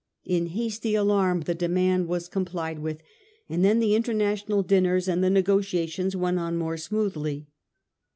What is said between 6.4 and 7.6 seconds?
more smoothly.